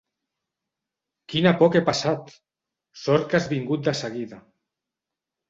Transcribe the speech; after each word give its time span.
Quina 1.33 1.51
por 1.59 1.69
que 1.75 1.81
he 1.81 1.85
passat!: 1.89 2.33
sort 3.03 3.29
que 3.35 3.39
has 3.41 3.47
vingut 3.53 3.87
de 3.91 3.95
seguida. 4.03 4.43